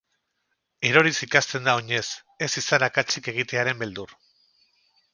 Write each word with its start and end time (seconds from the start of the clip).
Eroriz 0.91 1.13
ikasten 1.27 1.69
da 1.69 1.77
oinez, 1.81 2.03
ez 2.47 2.51
izan 2.65 2.89
akatsik 2.91 3.33
egitearen 3.37 3.85
beldur. 3.85 4.21